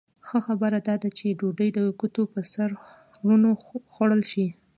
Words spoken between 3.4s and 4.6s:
وخوړل شي.